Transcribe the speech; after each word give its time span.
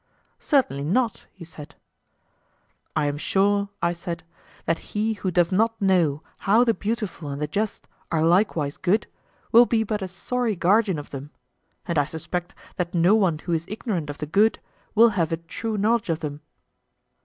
Certainly 0.39 0.85
not, 0.85 1.27
he 1.31 1.45
said. 1.45 1.75
I 2.95 3.05
am 3.05 3.19
sure, 3.19 3.69
I 3.83 3.93
said, 3.93 4.23
that 4.65 4.79
he 4.97 5.13
who 5.13 5.29
does 5.29 5.51
not 5.51 5.79
know 5.79 6.23
how 6.39 6.63
the 6.63 6.73
beautiful 6.73 7.29
and 7.29 7.39
the 7.39 7.45
just 7.45 7.87
are 8.11 8.23
likewise 8.23 8.77
good 8.77 9.05
will 9.51 9.67
be 9.67 9.83
but 9.83 10.01
a 10.01 10.07
sorry 10.07 10.55
guardian 10.55 10.97
of 10.97 11.11
them; 11.11 11.29
and 11.85 11.99
I 11.99 12.05
suspect 12.05 12.55
that 12.77 12.95
no 12.95 13.13
one 13.13 13.37
who 13.37 13.51
is 13.53 13.65
ignorant 13.69 14.09
of 14.09 14.17
the 14.17 14.25
good 14.25 14.57
will 14.95 15.09
have 15.09 15.31
a 15.31 15.37
true 15.37 15.77
knowledge 15.77 16.09
of 16.09 16.21
them. 16.21 16.41